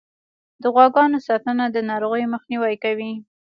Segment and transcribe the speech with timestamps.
[0.61, 3.11] د غواګانو ساتنه د ناروغیو مخنیوی کوي.